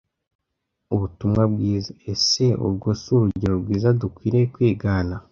[0.93, 5.15] ubutumwa bwiza ese urwo si urugero rwiza dukwiriye kwigana